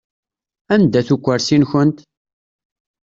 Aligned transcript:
Anda-t 0.73 1.09
ukursi-nkent? 1.15 1.97